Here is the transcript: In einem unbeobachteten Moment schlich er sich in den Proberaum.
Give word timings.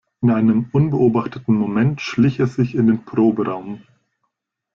In 0.23 0.31
einem 0.31 0.67
unbeobachteten 0.71 1.53
Moment 1.53 2.01
schlich 2.01 2.39
er 2.39 2.47
sich 2.47 2.73
in 2.73 2.87
den 2.87 3.05
Proberaum. 3.05 3.83